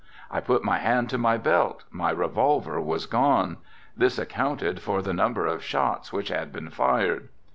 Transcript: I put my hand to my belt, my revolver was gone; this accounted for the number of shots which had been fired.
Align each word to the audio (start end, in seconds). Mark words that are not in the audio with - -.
I 0.31 0.39
put 0.39 0.63
my 0.63 0.79
hand 0.79 1.11
to 1.11 1.19
my 1.19 1.37
belt, 1.37 1.83
my 1.91 2.09
revolver 2.09 2.81
was 2.81 3.05
gone; 3.05 3.57
this 3.95 4.17
accounted 4.17 4.81
for 4.81 5.03
the 5.03 5.13
number 5.13 5.45
of 5.45 5.63
shots 5.63 6.11
which 6.11 6.29
had 6.29 6.51
been 6.51 6.71
fired. 6.71 7.29